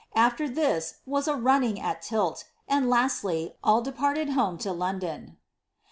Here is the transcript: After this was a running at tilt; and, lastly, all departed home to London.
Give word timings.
After 0.15 0.49
this 0.49 0.95
was 1.05 1.27
a 1.27 1.35
running 1.35 1.79
at 1.79 2.01
tilt; 2.01 2.45
and, 2.67 2.89
lastly, 2.89 3.53
all 3.63 3.83
departed 3.83 4.31
home 4.31 4.57
to 4.57 4.71
London. 4.73 5.37